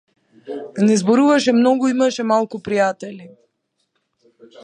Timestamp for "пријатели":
2.69-3.31